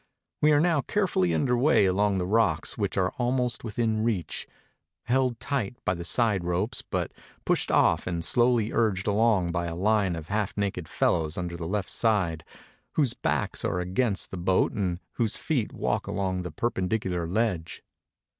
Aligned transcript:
We 0.41 0.51
arc 0.51 0.63
now 0.63 0.81
carefully 0.81 1.31
under 1.31 1.55
way 1.55 1.85
along 1.85 2.17
the 2.17 2.25
rocks 2.25 2.75
which 2.75 2.97
are 2.97 3.11
ahiinst 3.19 3.63
within 3.63 4.03
reach, 4.03 4.47
held 5.03 5.39
tight 5.39 5.75
by 5.85 5.93
the 5.93 6.03
side 6.03 6.43
ropes, 6.43 6.81
but 6.81 7.11
262 7.45 7.45
UP 7.45 7.45
THE 7.45 7.51
CATARACTS 7.51 7.53
OF 7.53 8.05
THE 8.05 8.11
NILE 8.11 8.15
pushed 8.15 8.15
off 8.15 8.15
and 8.15 8.25
slowly 8.25 8.73
urged 8.73 9.07
along 9.07 9.51
by 9.51 9.67
a 9.67 9.75
line 9.75 10.15
of 10.15 10.29
half 10.29 10.57
naked 10.57 10.87
fellows 10.89 11.37
under 11.37 11.55
the 11.55 11.67
left 11.67 11.91
side, 11.91 12.43
whose 12.93 13.13
backs 13.13 13.63
are 13.63 13.79
against 13.79 14.31
the 14.31 14.37
boat 14.37 14.71
and 14.71 14.97
whose 15.17 15.37
feet 15.37 15.71
walk 15.71 16.07
along 16.07 16.41
the 16.41 16.49
perpendicular 16.51 17.27
ledge. 17.27 17.83